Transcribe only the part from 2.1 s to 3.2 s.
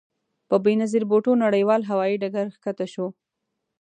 ډګر کښته شوو.